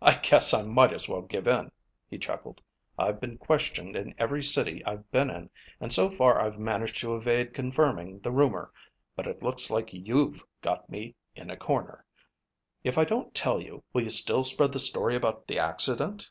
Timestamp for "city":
4.42-4.82